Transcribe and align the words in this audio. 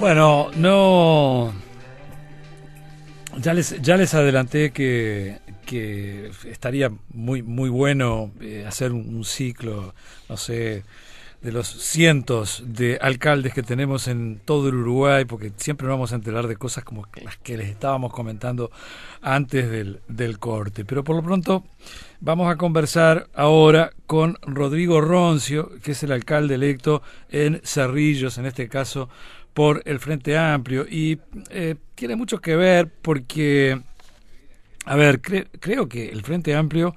Bueno, 0.00 0.50
no. 0.56 1.52
Ya 3.36 3.52
les, 3.52 3.80
ya 3.82 3.98
les 3.98 4.14
adelanté 4.14 4.70
que, 4.72 5.38
que 5.66 6.30
estaría 6.46 6.90
muy, 7.12 7.42
muy 7.42 7.68
bueno 7.68 8.32
eh, 8.40 8.64
hacer 8.66 8.92
un, 8.92 9.22
ciclo, 9.26 9.94
no 10.30 10.38
sé, 10.38 10.82
de 11.42 11.52
los 11.52 11.68
cientos 11.68 12.64
de 12.66 12.98
alcaldes 13.00 13.54
que 13.54 13.62
tenemos 13.62 14.08
en 14.08 14.40
todo 14.44 14.68
el 14.68 14.74
Uruguay, 14.74 15.24
porque 15.24 15.52
siempre 15.56 15.86
nos 15.86 15.94
vamos 15.94 16.12
a 16.12 16.16
enterar 16.16 16.48
de 16.48 16.56
cosas 16.56 16.84
como 16.84 17.06
las 17.22 17.36
que 17.36 17.56
les 17.56 17.68
estábamos 17.68 18.12
comentando 18.12 18.70
antes 19.22 19.70
del, 19.70 20.00
del 20.08 20.38
corte. 20.38 20.84
Pero 20.84 21.04
por 21.04 21.16
lo 21.16 21.22
pronto 21.22 21.64
vamos 22.20 22.50
a 22.50 22.56
conversar 22.56 23.28
ahora 23.34 23.92
con 24.06 24.36
Rodrigo 24.42 25.00
Roncio, 25.00 25.70
que 25.82 25.92
es 25.92 26.02
el 26.02 26.12
alcalde 26.12 26.56
electo 26.56 27.02
en 27.30 27.60
Cerrillos, 27.64 28.38
en 28.38 28.46
este 28.46 28.68
caso 28.68 29.08
por 29.58 29.82
el 29.86 29.98
Frente 29.98 30.38
Amplio 30.38 30.86
y 30.88 31.18
eh, 31.50 31.74
tiene 31.96 32.14
mucho 32.14 32.40
que 32.40 32.54
ver 32.54 32.88
porque, 33.02 33.80
a 34.84 34.94
ver, 34.94 35.20
creo 35.20 35.88
que 35.88 36.10
el 36.10 36.22
Frente 36.22 36.54
Amplio 36.54 36.94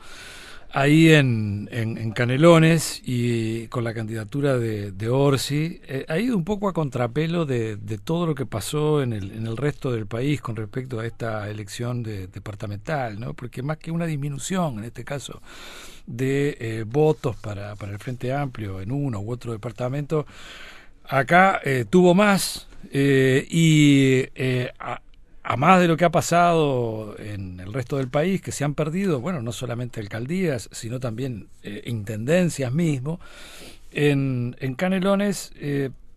ahí 0.74 1.12
en, 1.12 1.68
en, 1.72 2.12
Canelones 2.12 3.02
y 3.06 3.68
con 3.68 3.84
la 3.84 3.94
candidatura 3.94 4.58
de, 4.58 4.92
de 4.92 5.10
Orsi 5.10 5.82
eh, 5.88 6.06
ha 6.08 6.18
ido 6.20 6.36
un 6.36 6.44
poco 6.44 6.68
a 6.68 6.74
contrapelo 6.74 7.46
de, 7.46 7.78
de, 7.78 7.98
todo 7.98 8.26
lo 8.26 8.36
que 8.36 8.46
pasó 8.46 9.02
en 9.02 9.14
el, 9.14 9.32
en 9.32 9.48
el 9.48 9.58
resto 9.58 9.92
del 9.92 10.08
país 10.08 10.42
con 10.42 10.56
respecto 10.56 11.00
a 11.00 11.06
esta 11.06 11.50
elección 11.50 12.04
de, 12.04 12.28
departamental, 12.28 13.20
¿no? 13.20 13.34
porque 13.34 13.62
más 13.62 13.78
que 13.78 13.92
una 13.92 14.06
disminución 14.06 14.80
en 14.80 14.86
este 14.86 15.04
caso 15.04 15.42
de 16.06 16.58
eh, 16.60 16.84
votos 16.88 17.36
para, 17.38 17.76
para 17.76 17.94
el 17.94 18.00
Frente 18.00 18.34
Amplio 18.34 18.82
en 18.82 18.92
uno 18.92 19.20
u 19.20 19.32
otro 19.32 19.52
departamento, 19.52 20.26
acá 21.06 21.60
eh, 21.64 21.86
tuvo 21.90 22.14
más 22.14 22.68
eh, 22.92 23.46
y 23.50 24.26
eh, 24.36 24.72
a, 25.52 25.58
más 25.58 25.82
de 25.82 25.88
lo 25.88 25.98
que 25.98 26.06
ha 26.06 26.12
pasado 26.12 27.16
en 27.20 27.60
el 27.60 27.74
resto 27.74 27.98
del 27.98 28.08
país, 28.08 28.42
que 28.42 28.52
se 28.52 28.64
han 28.64 28.74
perdido, 28.74 29.20
bueno, 29.20 29.42
no 29.42 29.52
solamente 29.52 30.00
alcaldías, 30.00 30.70
sino 30.72 31.00
también 31.00 31.48
intendencias 31.86 32.72
mismo, 32.72 33.20
en, 33.92 34.56
Canelones 34.78 35.52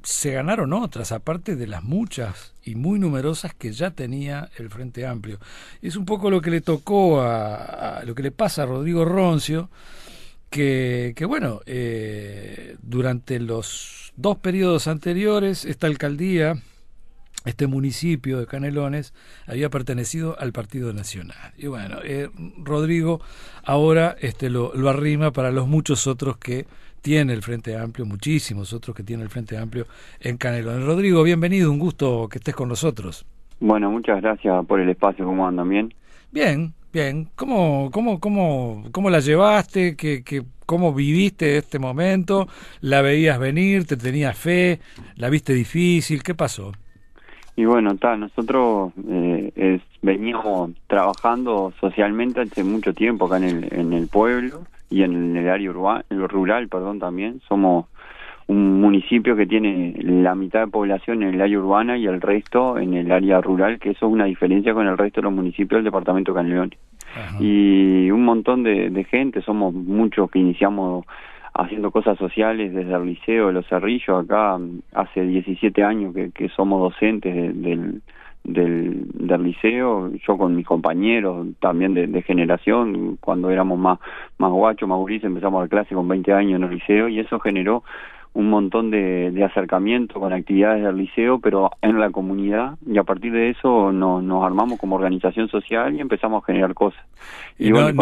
se 0.05 0.32
ganaron 0.32 0.72
otras, 0.72 1.10
aparte 1.10 1.56
de 1.56 1.66
las 1.66 1.82
muchas 1.82 2.52
y 2.62 2.77
muy 2.77 2.98
numerosas 2.98 3.55
que 3.55 3.72
ya 3.72 3.90
tenía 3.90 4.50
el 4.58 4.70
Frente 4.70 5.06
Amplio. 5.06 5.40
Es 5.82 5.96
un 5.96 6.05
poco 6.05 6.30
lo 6.30 6.40
que 6.40 6.50
le 6.50 6.60
tocó 6.60 7.20
a, 7.22 8.02
lo 8.05 8.14
que 8.14 8.22
le 8.22 8.30
pasa 8.30 8.62
a 8.62 8.66
Rodrigo 8.66 9.05
Roncio, 9.05 9.70
que, 10.50 11.14
que 11.16 11.24
bueno, 11.24 11.60
durante 12.82 13.40
los 13.40 14.12
dos 14.16 14.38
periodos 14.38 14.86
anteriores, 14.86 15.64
esta 15.64 15.86
alcaldía, 15.86 16.56
este 17.44 17.66
municipio 17.66 18.38
de 18.38 18.46
Canelones, 18.46 19.12
había 19.46 19.70
pertenecido 19.70 20.36
al 20.38 20.52
Partido 20.52 20.92
Nacional. 20.92 21.52
Y 21.56 21.66
bueno, 21.66 21.98
eh, 22.04 22.30
Rodrigo 22.58 23.20
ahora 23.64 24.16
este, 24.20 24.50
lo, 24.50 24.74
lo 24.74 24.88
arrima 24.88 25.30
para 25.32 25.50
los 25.50 25.68
muchos 25.68 26.06
otros 26.06 26.38
que 26.38 26.66
tiene 27.02 27.34
el 27.34 27.42
Frente 27.42 27.76
Amplio, 27.76 28.06
muchísimos 28.06 28.72
otros 28.72 28.96
que 28.96 29.02
tiene 29.02 29.22
el 29.22 29.28
Frente 29.28 29.58
Amplio 29.58 29.86
en 30.20 30.38
Canelones. 30.38 30.86
Rodrigo, 30.86 31.22
bienvenido, 31.22 31.70
un 31.70 31.78
gusto 31.78 32.28
que 32.30 32.38
estés 32.38 32.54
con 32.54 32.68
nosotros. 32.68 33.26
Bueno, 33.60 33.90
muchas 33.90 34.22
gracias 34.22 34.64
por 34.66 34.80
el 34.80 34.88
espacio, 34.88 35.24
¿cómo 35.24 35.46
andan? 35.46 35.68
¿Bien? 35.68 35.94
Bien, 36.32 36.72
bien. 36.92 37.28
¿Cómo, 37.36 37.90
cómo, 37.92 38.18
cómo, 38.20 38.84
cómo 38.90 39.10
la 39.10 39.20
llevaste? 39.20 39.96
¿Qué, 39.96 40.24
qué, 40.24 40.44
cómo 40.66 40.94
viviste 40.94 41.56
este 41.56 41.78
momento, 41.78 42.48
la 42.80 43.02
veías 43.02 43.38
venir, 43.38 43.86
te 43.86 43.96
tenías 43.96 44.36
fe, 44.36 44.80
la 45.16 45.28
viste 45.28 45.52
difícil, 45.52 46.22
¿qué 46.22 46.34
pasó? 46.34 46.72
Y 47.56 47.64
bueno, 47.64 47.92
está, 47.92 48.16
nosotros 48.16 48.92
eh, 49.08 49.52
es, 49.54 49.82
veníamos 50.02 50.72
trabajando 50.86 51.72
socialmente 51.80 52.40
hace 52.40 52.64
mucho 52.64 52.92
tiempo 52.92 53.26
acá 53.26 53.36
en 53.36 53.44
el, 53.44 53.68
en 53.72 53.92
el 53.92 54.08
pueblo 54.08 54.62
y 54.90 55.02
en 55.02 55.36
el 55.36 55.48
área 55.48 55.70
urbana, 55.70 56.04
rural, 56.10 56.68
perdón, 56.68 56.98
también. 56.98 57.40
Somos 57.48 57.86
un 58.46 58.80
municipio 58.80 59.36
que 59.36 59.46
tiene 59.46 59.94
la 60.02 60.34
mitad 60.34 60.60
de 60.60 60.66
población 60.66 61.22
en 61.22 61.34
el 61.34 61.40
área 61.40 61.58
urbana 61.58 61.96
y 61.96 62.06
el 62.06 62.20
resto 62.20 62.78
en 62.78 62.94
el 62.94 63.10
área 63.10 63.40
rural, 63.40 63.78
que 63.78 63.90
eso 63.90 64.06
es 64.06 64.12
una 64.12 64.26
diferencia 64.26 64.74
con 64.74 64.86
el 64.86 64.98
resto 64.98 65.20
de 65.20 65.26
los 65.26 65.32
municipios 65.32 65.78
del 65.78 65.84
departamento 65.84 66.32
de 66.32 66.36
Canelones 66.36 66.78
y 67.38 68.10
un 68.10 68.24
montón 68.24 68.62
de, 68.62 69.06
gente, 69.10 69.42
somos 69.42 69.72
muchos 69.72 70.30
que 70.30 70.38
iniciamos 70.38 71.04
haciendo 71.54 71.90
cosas 71.90 72.18
sociales 72.18 72.74
desde 72.74 72.92
el 72.94 73.06
liceo 73.06 73.46
de 73.46 73.52
Los 73.52 73.66
Cerrillos, 73.68 74.24
acá 74.24 74.58
hace 74.92 75.22
17 75.22 75.84
años 75.84 76.14
que, 76.34 76.48
somos 76.48 76.80
docentes 76.80 77.32
del, 77.34 78.02
del, 78.42 79.06
del 79.14 79.42
liceo, 79.42 80.10
yo 80.26 80.36
con 80.36 80.56
mis 80.56 80.66
compañeros 80.66 81.46
también 81.60 81.94
de, 81.94 82.22
generación, 82.22 83.16
cuando 83.20 83.50
éramos 83.50 83.78
más, 83.78 84.00
más 84.38 84.50
guachos, 84.50 84.88
más 84.88 84.98
gurises, 84.98 85.24
empezamos 85.24 85.64
a 85.64 85.68
clase 85.68 85.94
con 85.94 86.08
20 86.08 86.32
años 86.32 86.56
en 86.56 86.64
el 86.64 86.74
liceo 86.74 87.08
y 87.08 87.20
eso 87.20 87.38
generó 87.38 87.84
un 88.34 88.50
montón 88.50 88.90
de, 88.90 89.30
de, 89.30 89.45
acercamiento 89.45 90.18
con 90.18 90.33
actividades 90.33 90.83
del 90.83 90.96
liceo, 90.96 91.39
pero 91.39 91.70
en 91.80 92.00
la 92.00 92.11
comunidad, 92.11 92.77
y 92.84 92.98
a 92.98 93.05
partir 93.05 93.33
de 93.33 93.50
eso 93.50 93.92
nos, 93.92 94.24
nos 94.24 94.45
armamos 94.45 94.78
como 94.78 94.96
organización 94.96 95.48
social 95.48 95.95
y 95.95 96.00
empezamos 96.00 96.42
a 96.42 96.46
generar 96.46 96.74
cosas. 96.74 97.00
Y, 97.58 97.70
no, 97.70 97.92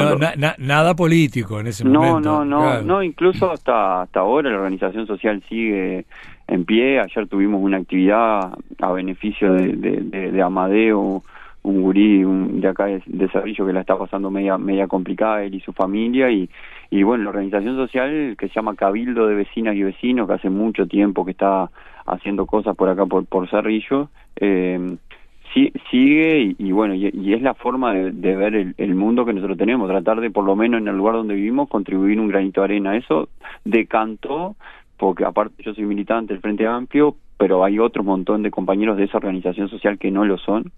nada 0.59 0.95
político 0.95 1.61
en 1.61 1.67
ese 1.67 1.85
momento. 1.85 2.21
No, 2.21 2.45
no, 2.45 2.73
no, 2.73 2.83
no, 2.83 3.03
incluso 3.03 3.53
hasta, 3.53 4.03
hasta 4.03 4.21
ahora 4.21 4.49
la 4.49 4.57
organización 4.57 5.07
social 5.07 5.43
sigue 5.51 6.07
en 6.49 6.65
pie. 6.65 6.99
Ayer 6.99 7.29
tuvimos 7.29 7.63
una 7.63 7.77
actividad 7.77 8.55
a 8.81 8.93
beneficio 8.93 9.53
de, 9.53 9.75
de, 9.77 10.33
de 10.33 10.43
Amadeo, 10.43 11.23
un 11.63 11.83
gurí 11.83 12.23
de 12.61 12.69
acá 12.69 12.87
de, 12.87 13.03
de 13.07 13.29
Cerrillo 13.29 13.67
que 13.67 13.73
la 13.73 13.81
está 13.81 13.97
pasando 13.97 14.31
media 14.31 14.59
media 14.59 14.89
complicada 14.89 15.45
él 15.45 15.55
y 15.55 15.61
su 15.61 15.73
familia 15.73 16.31
y 16.31 16.49
y 16.91 17.03
bueno 17.03 17.25
la 17.25 17.31
organización 17.31 17.77
social 17.77 18.37
que 18.37 18.49
se 18.49 18.55
llama 18.55 18.75
Cabildo 18.75 19.27
de 19.27 19.37
Vecinas 19.37 19.77
y 19.77 19.83
Vecinos 19.83 20.27
que 20.27 20.35
hace 20.35 20.51
mucho 20.51 20.87
tiempo 20.87 21.25
que 21.25 21.31
está 21.31 21.71
haciendo 22.07 22.47
cosas 22.47 22.77
por 22.77 22.89
acá 22.89 23.07
por 23.07 23.27
por 23.27 23.49
Cerrillo 23.49 24.09
eh, 24.37 24.97
sigue 25.91 26.55
y, 26.59 26.73
bueno 26.73 26.95
y, 26.95 27.33
es 27.33 27.43
la 27.43 27.55
forma 27.55 27.93
de, 27.93 28.37
ver 28.37 28.55
el, 28.55 28.75
el, 28.79 28.95
mundo 28.95 29.25
que 29.25 29.33
nosotros 29.33 29.59
tenemos 29.59 29.89
tratar 29.89 30.21
de 30.21 30.31
por 30.31 30.45
lo 30.45 30.57
menos 30.57 30.81
en 30.81 30.89
el 30.89 30.97
lugar 30.97 31.15
donde 31.15 31.35
vivimos 31.35 31.69
contribuir 31.69 32.19
un 32.19 32.29
granito 32.29 32.61
de 32.61 32.65
arena. 32.65 32.97
Eso 32.97 33.29
decantó 33.65 34.57
porque 34.97 35.25
aparte 35.25 35.63
yo 35.63 35.75
soy 35.75 35.85
militante 35.85 36.33
del 36.33 36.41
Frente 36.41 36.67
Amplio 36.67 37.17
pero 37.37 37.65
hay 37.65 37.81
otro 37.81 38.05
montón 38.05 38.43
de 38.43 38.53
compañeros 38.53 38.97
de 38.97 39.05
esa 39.05 39.19
organización 39.19 39.69
social 39.69 39.99
que 39.99 40.13
no 40.13 40.25
lo 40.25 40.39
son 40.39 40.71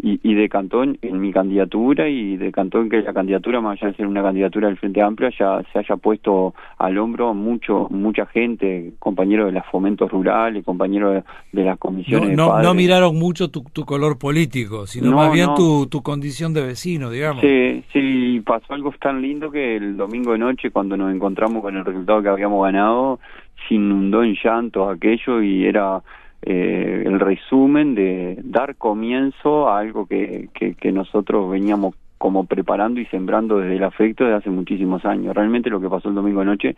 y, 0.00 0.20
y 0.22 0.34
decantó 0.34 0.82
en, 0.82 0.98
mi 1.02 1.32
candidatura 1.32 2.08
y 2.08 2.36
decantó 2.36 2.80
en 2.80 2.88
que 2.88 3.02
la 3.02 3.12
candidatura, 3.12 3.60
más 3.60 3.78
allá 3.78 3.90
de 3.90 3.96
ser 3.96 4.06
una 4.06 4.22
candidatura 4.22 4.68
del 4.68 4.76
Frente 4.76 5.02
Amplio, 5.02 5.30
ya 5.38 5.62
se 5.72 5.78
haya 5.78 5.96
puesto 5.96 6.54
al 6.78 6.98
hombro 6.98 7.34
mucho 7.34 7.88
mucha 7.90 8.26
gente, 8.26 8.92
compañeros 8.98 9.46
de 9.46 9.52
los 9.52 9.66
fomentos 9.66 10.10
rurales, 10.10 10.64
compañeros 10.64 11.22
de, 11.52 11.64
las 11.64 11.78
comisiones. 11.78 12.36
No, 12.36 12.60
no, 12.60 12.74
miraron 12.74 13.16
mucho 13.16 13.50
tu, 13.50 13.62
tu 13.72 13.84
color 13.84 14.18
político, 14.18 14.86
sino 14.86 15.12
más 15.12 15.32
bien 15.32 15.50
tu, 15.54 15.86
tu 15.86 16.02
condición 16.02 16.52
de 16.52 16.62
vecino, 16.62 17.10
digamos. 17.10 17.42
Sí, 17.42 17.84
sí, 17.92 18.40
pasó 18.44 18.74
algo 18.74 18.92
tan 19.00 19.22
lindo 19.22 19.50
que 19.50 19.76
el 19.76 19.96
domingo 19.96 20.32
de 20.32 20.38
noche, 20.38 20.70
cuando 20.70 20.96
nos 20.96 21.14
encontramos 21.14 21.62
con 21.62 21.76
el 21.76 21.84
resultado 21.84 22.22
que 22.22 22.28
habíamos 22.28 22.64
ganado, 22.64 23.20
se 23.68 23.74
inundó 23.74 24.22
en 24.22 24.36
llantos 24.42 24.94
aquello 24.94 25.42
y 25.42 25.64
era 25.64 26.02
eh, 26.44 27.04
el 27.06 27.20
resumen 27.20 27.94
de 27.94 28.36
dar 28.42 28.74
comienzo 28.76 29.68
a 29.68 29.78
algo 29.78 30.06
que, 30.06 30.48
que, 30.52 30.92
nosotros 30.92 31.48
veníamos 31.48 31.94
como 32.18 32.46
preparando 32.46 33.00
y 33.00 33.06
sembrando 33.06 33.58
desde 33.58 33.76
el 33.76 33.84
afecto 33.84 34.24
desde 34.24 34.38
hace 34.38 34.50
muchísimos 34.50 35.04
años. 35.04 35.36
Realmente 35.36 35.70
lo 35.70 35.80
que 35.80 35.88
pasó 35.88 36.08
el 36.08 36.16
domingo 36.16 36.44
noche 36.44 36.74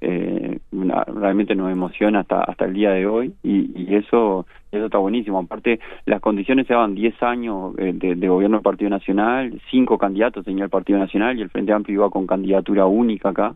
eh, 0.00 0.58
realmente 0.70 1.54
nos 1.54 1.70
emociona 1.70 2.20
hasta 2.20 2.40
hasta 2.40 2.64
el 2.64 2.74
día 2.74 2.90
de 2.90 3.06
hoy 3.06 3.32
y, 3.42 3.70
y, 3.74 3.94
eso 3.94 4.46
eso 4.72 4.86
está 4.86 4.98
buenísimo. 4.98 5.38
Aparte, 5.38 5.80
las 6.06 6.20
condiciones 6.20 6.66
se 6.66 6.72
daban 6.72 6.94
10 6.94 7.22
años 7.22 7.74
eh, 7.78 7.92
de, 7.94 8.14
de, 8.14 8.28
gobierno 8.28 8.56
del 8.56 8.64
Partido 8.64 8.90
Nacional, 8.90 9.60
cinco 9.70 9.98
candidatos 9.98 10.46
tenía 10.46 10.64
el 10.64 10.70
Partido 10.70 10.98
Nacional 10.98 11.38
y 11.38 11.42
el 11.42 11.50
Frente 11.50 11.72
Amplio 11.72 12.00
iba 12.00 12.10
con 12.10 12.26
candidatura 12.26 12.86
única 12.86 13.30
acá 13.30 13.54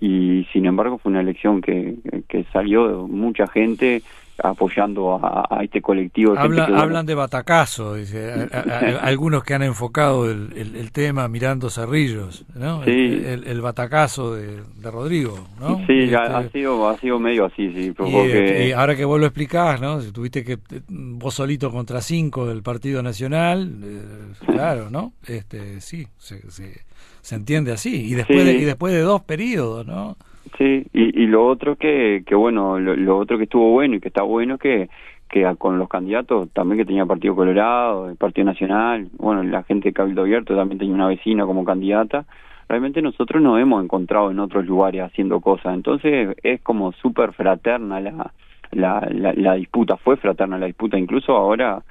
y 0.00 0.46
sin 0.52 0.66
embargo 0.66 0.98
fue 0.98 1.10
una 1.10 1.20
elección 1.20 1.60
que, 1.60 1.96
que 2.28 2.44
salió 2.52 3.06
mucha 3.08 3.46
gente 3.46 4.02
apoyando 4.38 5.20
a, 5.22 5.60
este 5.62 5.80
colectivo. 5.80 6.34
hablan 6.38 7.06
de 7.06 7.14
batacazo, 7.14 7.94
dice, 7.94 8.48
algunos 9.00 9.44
que 9.44 9.54
han 9.54 9.62
enfocado 9.62 10.30
el, 10.30 10.90
tema 10.92 11.28
mirando 11.28 11.70
cerrillos, 11.70 12.44
¿no? 12.54 12.82
El, 12.84 13.60
batacazo 13.60 14.34
de, 14.34 14.62
Rodrigo, 14.82 15.46
¿no? 15.60 15.78
Sí, 15.86 16.00
este, 16.00 16.16
ha, 16.16 16.48
sido, 16.50 16.88
ha 16.88 16.98
sido 16.98 17.18
medio 17.18 17.46
así, 17.46 17.72
sí. 17.72 17.94
Y, 18.06 18.72
ahora 18.72 18.96
que 18.96 19.04
vos 19.04 19.20
lo 19.20 19.26
explicás, 19.26 19.80
¿no? 19.80 20.00
Si 20.00 20.12
tuviste 20.12 20.44
que 20.44 20.58
vos 20.88 21.34
solito 21.34 21.70
contra 21.70 22.00
cinco 22.00 22.46
del 22.46 22.62
Partido 22.62 23.02
Nacional, 23.02 23.72
eh, 23.82 24.02
claro, 24.46 24.90
¿no? 24.90 25.12
Este, 25.26 25.80
sí, 25.80 26.06
se, 26.18 26.42
se, 26.50 27.34
entiende 27.34 27.72
así. 27.72 28.06
Y 28.06 28.14
después, 28.14 28.44
de, 28.44 28.52
y 28.54 28.64
después 28.64 28.92
de 28.92 29.00
dos 29.00 29.22
periodos, 29.22 29.86
¿no? 29.86 30.16
Sí, 30.58 30.86
y, 30.92 31.22
y 31.22 31.26
lo 31.26 31.46
otro 31.46 31.76
que, 31.76 32.22
que 32.26 32.34
bueno, 32.34 32.78
lo, 32.78 33.18
otro 33.18 33.38
que 33.38 33.44
estuvo 33.44 33.70
bueno 33.70 33.96
y 33.96 34.00
que 34.00 34.08
está 34.08 34.22
bueno 34.22 34.58
que 34.58 34.88
que 35.28 35.50
con 35.56 35.78
los 35.78 35.88
candidatos 35.88 36.50
también 36.52 36.78
que 36.78 36.84
tenía 36.84 37.06
Partido 37.06 37.34
Colorado, 37.34 38.10
el 38.10 38.16
Partido 38.16 38.44
Nacional, 38.44 39.08
bueno, 39.16 39.42
la 39.42 39.62
gente 39.62 39.88
de 39.88 39.94
Cabildo 39.94 40.20
Abierto 40.20 40.54
también 40.54 40.78
tenía 40.78 40.94
una 40.94 41.08
vecina 41.08 41.46
como 41.46 41.64
candidata, 41.64 42.26
realmente 42.68 43.00
nosotros 43.00 43.42
nos 43.42 43.58
hemos 43.58 43.82
encontrado 43.82 44.30
en 44.30 44.38
otros 44.38 44.66
lugares 44.66 45.00
haciendo 45.00 45.40
cosas, 45.40 45.72
entonces 45.72 46.36
es 46.42 46.60
como 46.60 46.92
súper 46.92 47.32
fraterna 47.32 47.98
la, 48.00 48.30
la, 48.72 49.08
la, 49.10 49.54
disputa, 49.54 49.96
fue 49.96 50.18
fraterna 50.18 50.58
la 50.58 50.66
disputa, 50.66 50.98
incluso 50.98 51.34
ahora 51.34 51.82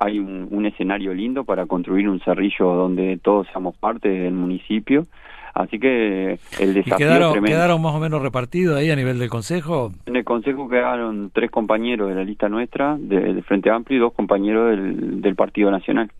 hay 0.00 0.18
un, 0.18 0.48
un 0.50 0.64
escenario 0.64 1.12
lindo 1.12 1.44
para 1.44 1.66
construir 1.66 2.08
un 2.08 2.20
cerrillo 2.20 2.74
donde 2.74 3.18
todos 3.18 3.46
seamos 3.48 3.76
parte 3.76 4.08
del 4.08 4.32
municipio 4.32 5.06
Así 5.54 5.78
que 5.78 6.38
el 6.60 6.74
desafío 6.74 6.96
quedaron, 6.96 7.44
quedaron 7.44 7.82
más 7.82 7.94
o 7.94 7.98
menos 7.98 8.22
repartidos 8.22 8.76
ahí 8.76 8.90
a 8.90 8.96
nivel 8.96 9.18
del 9.18 9.28
Consejo? 9.28 9.92
En 10.06 10.16
el 10.16 10.24
Consejo 10.24 10.68
quedaron 10.68 11.30
tres 11.32 11.50
compañeros 11.50 12.08
de 12.08 12.14
la 12.14 12.24
lista 12.24 12.48
nuestra, 12.48 12.96
del 12.98 13.42
Frente 13.44 13.70
Amplio, 13.70 13.98
y 13.98 14.00
dos 14.00 14.12
compañeros 14.12 14.70
del, 14.70 15.20
del 15.20 15.34
Partido 15.34 15.70
Nacional. 15.70 16.10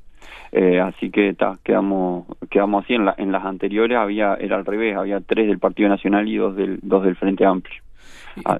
Eh, 0.50 0.80
así 0.80 1.10
que 1.10 1.36
quedamos 1.62 2.26
quedamos 2.50 2.84
así. 2.84 2.94
En, 2.94 3.04
la, 3.04 3.14
en 3.18 3.32
las 3.32 3.44
anteriores 3.44 3.98
había 3.98 4.34
era 4.34 4.56
al 4.56 4.64
revés 4.64 4.96
había 4.96 5.20
tres 5.20 5.46
del 5.46 5.58
Partido 5.58 5.88
Nacional 5.88 6.26
y 6.26 6.36
dos 6.36 6.56
del 6.56 6.78
dos 6.82 7.04
del 7.04 7.16
Frente 7.16 7.44
Amplio. 7.44 7.82
Ah, 8.44 8.58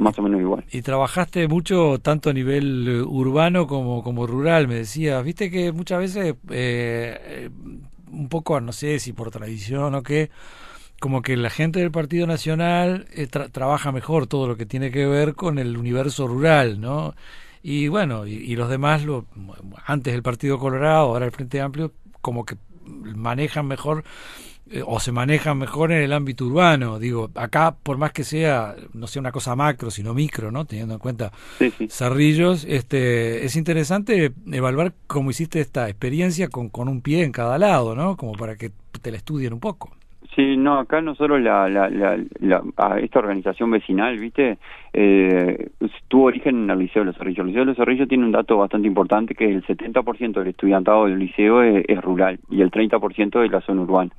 más 0.00 0.18
o 0.18 0.22
menos 0.22 0.40
igual. 0.40 0.64
y 0.72 0.82
trabajaste 0.82 1.46
mucho 1.46 1.98
tanto 2.00 2.30
a 2.30 2.32
nivel 2.32 2.88
eh, 2.88 3.02
urbano 3.02 3.66
como 3.66 4.02
como 4.02 4.26
rural 4.26 4.66
me 4.66 4.74
decías. 4.74 5.22
Viste 5.22 5.50
que 5.50 5.70
muchas 5.70 6.00
veces 6.00 6.34
eh, 6.50 7.50
un 8.12 8.28
poco, 8.28 8.60
no 8.60 8.72
sé 8.72 8.98
si 8.98 9.12
por 9.12 9.30
tradición 9.30 9.94
o 9.94 10.02
qué, 10.02 10.30
como 11.00 11.22
que 11.22 11.36
la 11.36 11.50
gente 11.50 11.80
del 11.80 11.90
Partido 11.90 12.26
Nacional 12.26 13.06
eh, 13.12 13.26
trabaja 13.26 13.90
mejor 13.90 14.26
todo 14.26 14.46
lo 14.46 14.56
que 14.56 14.66
tiene 14.66 14.90
que 14.90 15.06
ver 15.06 15.34
con 15.34 15.58
el 15.58 15.76
universo 15.76 16.28
rural, 16.28 16.80
¿no? 16.80 17.14
Y 17.62 17.88
bueno, 17.88 18.26
y, 18.26 18.54
los 18.56 18.68
demás, 18.68 19.04
lo, 19.04 19.26
antes 19.86 20.14
el 20.14 20.22
Partido 20.22 20.58
Colorado, 20.58 21.06
ahora 21.06 21.26
el 21.26 21.32
Frente 21.32 21.60
Amplio, 21.60 21.92
como 22.20 22.44
que 22.44 22.56
manejan 22.84 23.66
mejor 23.66 24.04
eh, 24.70 24.82
o 24.86 25.00
se 25.00 25.12
manejan 25.12 25.58
mejor 25.58 25.92
en 25.92 26.02
el 26.02 26.12
ámbito 26.12 26.46
urbano. 26.46 26.98
Digo, 26.98 27.30
acá, 27.34 27.74
por 27.82 27.98
más 27.98 28.12
que 28.12 28.24
sea, 28.24 28.76
no 28.92 29.06
sea 29.06 29.20
una 29.20 29.32
cosa 29.32 29.56
macro, 29.56 29.90
sino 29.90 30.14
micro, 30.14 30.50
¿no? 30.50 30.64
Teniendo 30.64 30.94
en 30.94 31.00
cuenta 31.00 31.32
Cerrillos, 31.88 32.64
este, 32.68 33.44
es 33.44 33.56
interesante 33.56 34.32
evaluar 34.50 34.94
cómo 35.06 35.30
hiciste 35.30 35.60
esta 35.60 35.88
experiencia 35.88 36.48
con, 36.48 36.68
con 36.68 36.88
un 36.88 37.00
pie 37.00 37.24
en 37.24 37.32
cada 37.32 37.58
lado, 37.58 37.94
¿no? 37.94 38.16
Como 38.16 38.32
para 38.32 38.56
que 38.56 38.72
te 39.00 39.10
la 39.10 39.16
estudien 39.16 39.52
un 39.52 39.60
poco. 39.60 39.90
Sí, 40.34 40.56
no, 40.56 40.78
acá 40.78 41.02
nosotros 41.02 41.42
la, 41.42 41.68
la, 41.68 41.90
la, 41.90 42.62
esta 43.00 43.18
organización 43.18 43.70
vecinal, 43.70 44.18
¿viste? 44.18 44.56
Eh, 44.94 45.68
tuvo 46.08 46.24
origen 46.24 46.64
en 46.64 46.70
el 46.70 46.78
Liceo 46.78 47.02
de 47.02 47.06
los 47.06 47.16
Cerrillos. 47.16 47.40
El 47.40 47.46
Liceo 47.48 47.62
de 47.62 47.66
los 47.66 47.76
Cerrillos 47.76 48.08
tiene 48.08 48.24
un 48.24 48.32
dato 48.32 48.56
bastante 48.56 48.88
importante 48.88 49.34
que 49.34 49.44
el 49.44 49.62
70% 49.64 50.32
del 50.32 50.48
estudiantado 50.48 51.04
del 51.04 51.18
liceo 51.18 51.62
es, 51.62 51.84
rural 52.02 52.38
y 52.50 52.62
el 52.62 52.70
30% 52.70 53.40
de 53.40 53.48
la 53.48 53.60
zona 53.60 53.82
urbana. 53.82 54.10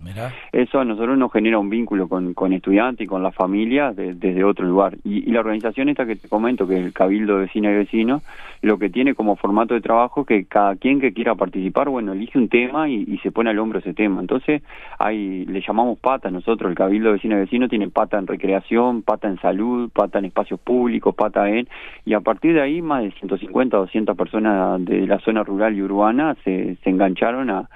Eso 0.52 0.80
a 0.80 0.86
nosotros 0.86 1.18
nos 1.18 1.32
genera 1.32 1.58
un 1.58 1.70
vínculo 1.70 2.08
con, 2.08 2.34
con 2.36 2.54
estudiantes 2.54 3.06
y 3.06 3.08
con 3.08 3.24
la 3.24 3.32
familia 3.32 3.92
desde 3.92 4.44
otro 4.44 4.66
lugar. 4.66 4.98
Y, 5.04 5.32
la 5.34 5.40
organización 5.40 5.90
esta 5.90 6.06
que 6.06 6.16
te 6.16 6.30
comento, 6.30 6.68
que 6.68 6.78
es 6.78 6.86
el 6.86 6.94
Cabildo 6.94 7.36
de 7.36 7.46
Vecina 7.46 7.72
y 7.72 7.76
Vecinos, 7.76 8.22
lo 8.62 8.78
que 8.78 8.90
tiene 8.90 9.16
como 9.16 9.36
formato 9.36 9.74
de 9.74 9.82
trabajo 9.82 10.26
que 10.26 10.46
cada 10.46 10.76
quien 10.76 11.02
que 11.02 11.12
quiera 11.12 11.34
participar, 11.34 11.90
bueno, 11.90 12.14
elige 12.14 12.38
un 12.38 12.50
tema 12.50 12.88
y, 12.88 13.04
y 13.08 13.18
se 13.18 13.32
pone 13.32 13.50
al 13.50 13.58
hombro 13.58 13.80
ese 13.80 13.96
tema. 13.96 14.22
Entonces, 14.22 14.62
ahí 15.00 15.46
le 15.46 15.62
llamamos 15.62 15.98
pata 16.04 16.30
nosotros, 16.30 16.70
el 16.70 16.76
Cabildo 16.76 17.14
Vecino 17.14 17.38
y 17.38 17.40
Vecino 17.40 17.70
tiene 17.70 17.90
pata 17.90 18.20
en 18.20 18.28
recreación, 18.28 19.04
pata 19.04 19.30
en 19.30 19.40
salud, 19.40 19.90
pata 19.90 20.20
en 20.20 20.26
espacios 20.26 20.60
públicos, 20.60 21.16
pata 21.16 21.50
en... 21.50 21.68
Y 22.06 22.14
a 22.14 22.20
partir 22.20 22.54
de 22.54 22.62
ahí 22.62 22.82
más 22.82 23.04
de 23.04 23.12
150, 23.12 23.78
200 23.78 24.18
personas 24.18 24.84
de 24.84 25.08
la 25.08 25.20
zona 25.20 25.44
rural 25.44 25.76
y 25.76 25.82
urbana 25.82 26.36
se, 26.44 26.76
se 26.84 26.90
engancharon 26.90 27.50
a, 27.50 27.70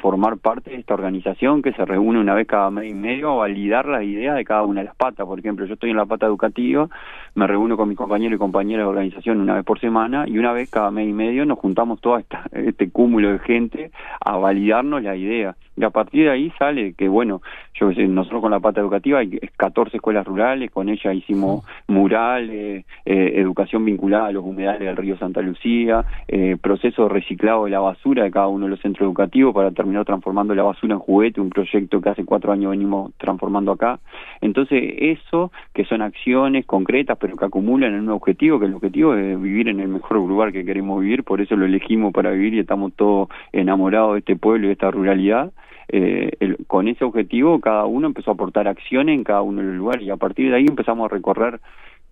formar 0.00 0.38
parte 0.38 0.70
de 0.70 0.76
esta 0.78 0.94
organización 0.94 1.60
que 1.60 1.74
se 1.74 1.84
reúne 1.84 2.18
una 2.18 2.32
vez 2.32 2.46
cada 2.46 2.70
mes 2.70 2.90
y 2.90 2.94
medio 2.94 3.32
a 3.32 3.34
validar 3.36 3.84
las 3.84 4.02
ideas 4.02 4.34
de 4.34 4.42
cada 4.42 4.62
una 4.62 4.80
de 4.80 4.86
las 4.86 4.96
patas. 4.96 5.26
Por 5.26 5.38
ejemplo, 5.38 5.66
yo 5.66 5.74
estoy 5.74 5.90
en 5.90 5.98
la 5.98 6.06
pata 6.06 6.24
educativa, 6.24 6.88
me 7.34 7.46
reúno 7.46 7.76
con 7.76 7.90
mis 7.90 7.98
compañeros 7.98 8.36
y 8.36 8.38
compañeras 8.38 8.86
de 8.86 8.88
organización 8.88 9.42
una 9.42 9.56
vez 9.56 9.64
por 9.66 9.78
semana 9.78 10.24
y 10.26 10.38
una 10.38 10.54
vez 10.54 10.70
cada 10.70 10.90
mes 10.90 11.06
y 11.06 11.12
medio 11.12 11.44
nos 11.44 11.58
juntamos 11.58 12.00
todo 12.00 12.18
este 12.18 12.90
cúmulo 12.90 13.30
de 13.30 13.40
gente 13.40 13.90
a 14.24 14.38
validarnos 14.38 15.02
la 15.02 15.16
idea. 15.16 15.54
Y 15.76 15.84
a 15.84 15.90
partir 15.90 16.24
de 16.24 16.30
ahí 16.30 16.52
sale 16.58 16.94
que, 16.94 17.08
bueno, 17.08 17.42
yo 17.74 17.92
sé, 17.92 18.06
nosotros 18.06 18.42
con 18.42 18.50
la 18.50 18.60
pata 18.60 18.80
educativa 18.80 19.18
hay 19.18 19.38
14 19.56 19.96
escuelas 19.96 20.26
rurales, 20.26 20.70
con 20.70 20.88
ella 20.88 21.12
hicimos 21.12 21.64
murales, 21.88 22.84
eh, 23.04 23.32
educación 23.36 23.84
vinculada 23.84 24.26
a 24.26 24.32
los 24.32 24.44
humedales 24.44 24.80
del 24.80 24.96
río 24.96 25.16
Santa 25.16 25.42
Lucía, 25.42 26.04
eh, 26.28 26.56
proceso 26.60 27.04
de 27.04 27.08
reciclado 27.08 27.64
de 27.64 27.70
la 27.70 27.80
basura 27.80 28.24
de 28.24 28.30
cada 28.30 28.48
uno 28.48 28.66
de 28.66 28.70
los 28.70 28.80
centros 28.80 29.06
educativos 29.06 29.54
para 29.54 29.70
terminar 29.72 30.04
transformando 30.04 30.54
la 30.54 30.62
basura 30.62 30.94
en 30.94 31.00
juguete, 31.00 31.40
un 31.40 31.50
proyecto 31.50 32.00
que 32.00 32.08
hace 32.08 32.24
cuatro 32.24 32.52
años 32.52 32.70
venimos 32.70 33.12
transformando 33.18 33.72
acá. 33.72 33.98
Entonces, 34.40 34.94
eso, 34.98 35.50
que 35.72 35.84
son 35.84 36.02
acciones 36.02 36.66
concretas, 36.66 37.18
pero 37.20 37.36
que 37.36 37.44
acumulan 37.44 37.94
en 37.94 38.02
un 38.02 38.10
objetivo, 38.10 38.60
que 38.60 38.66
el 38.66 38.74
objetivo 38.74 39.14
es 39.14 39.40
vivir 39.40 39.68
en 39.68 39.80
el 39.80 39.88
mejor 39.88 40.18
lugar 40.18 40.52
que 40.52 40.64
queremos 40.64 41.00
vivir, 41.00 41.24
por 41.24 41.40
eso 41.40 41.56
lo 41.56 41.66
elegimos 41.66 42.12
para 42.12 42.30
vivir 42.30 42.54
y 42.54 42.60
estamos 42.60 42.92
todos 42.94 43.28
enamorados 43.52 44.14
de 44.14 44.18
este 44.20 44.36
pueblo 44.36 44.64
y 44.64 44.68
de 44.68 44.72
esta 44.74 44.90
ruralidad. 44.90 45.52
Eh, 45.88 46.56
con 46.66 46.88
ese 46.88 47.04
objetivo 47.04 47.60
cada 47.60 47.84
uno 47.84 48.06
empezó 48.06 48.30
a 48.30 48.34
aportar 48.34 48.68
acciones 48.68 49.14
en 49.14 49.24
cada 49.24 49.42
uno 49.42 49.60
de 49.60 49.68
los 49.68 49.76
lugares 49.76 50.06
y 50.06 50.10
a 50.10 50.16
partir 50.16 50.50
de 50.50 50.56
ahí 50.56 50.66
empezamos 50.66 51.04
a 51.04 51.14
recorrer 51.14 51.60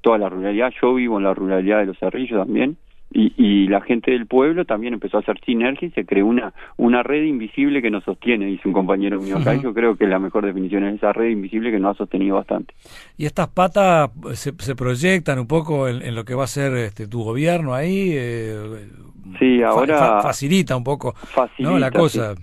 toda 0.03 0.19
la 0.19 0.29
ruralidad. 0.29 0.73
Yo 0.81 0.95
vivo 0.95 1.19
en 1.19 1.25
la 1.25 1.35
ruralidad 1.35 1.79
de 1.79 1.87
los 1.87 1.99
Cerrillos 1.99 2.39
también 2.39 2.77
y, 3.15 3.33
y 3.37 3.69
la 3.69 3.81
gente 3.83 4.11
del 4.11 4.27
pueblo 4.27 4.65
también 4.65 4.95
empezó 4.95 5.19
a 5.19 5.21
hacer 5.21 5.39
sinergia 5.45 5.89
y 5.89 5.91
se 5.91 6.07
creó 6.07 6.27
una, 6.27 6.55
una 6.77 7.03
red 7.03 7.25
invisible 7.25 7.83
que 7.83 7.91
nos 7.91 8.05
sostiene, 8.05 8.47
dice 8.47 8.67
un 8.67 8.75
compañero 8.75 9.21
mío 9.21 9.37
acá. 9.39 9.55
Yo 9.55 9.75
creo 9.75 9.97
que 9.97 10.07
la 10.07 10.19
mejor 10.19 10.47
definición 10.47 10.85
es 10.85 10.97
esa 10.97 11.13
red 11.13 11.29
invisible 11.29 11.71
que 11.71 11.79
nos 11.79 11.95
ha 11.95 11.99
sostenido 11.99 12.37
bastante. 12.37 12.75
¿Y 13.19 13.27
estas 13.27 13.49
patas 13.49 14.11
se, 14.35 14.53
se 14.57 14.75
proyectan 14.75 15.39
un 15.39 15.47
poco 15.47 15.89
en, 15.89 16.15
lo 16.15 16.25
que 16.25 16.35
va 16.35 16.45
a 16.45 16.49
ser 16.49 16.73
este, 16.75 17.07
tu 17.07 17.23
gobierno 17.23 17.75
ahí? 17.75 18.13
Eh, 18.15 18.89
sí, 19.39 19.63
ahora... 19.63 20.23
facilita 20.23 20.77
un 20.77 20.85
poco 20.85 21.15
¿no? 21.59 21.79
la 21.79 21.91
cosa. 21.91 22.35
Sí, 22.35 22.43